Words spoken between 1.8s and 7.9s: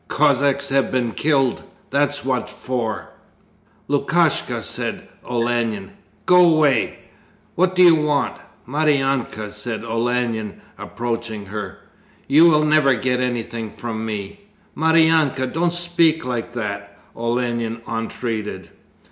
that's what for.' 'Lukashka?' said Olenin. 'Go away! What do